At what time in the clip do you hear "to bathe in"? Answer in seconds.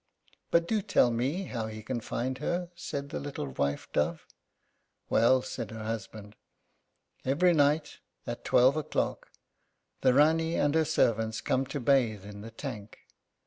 11.67-12.41